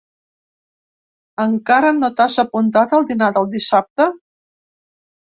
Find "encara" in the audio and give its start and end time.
1.43-1.93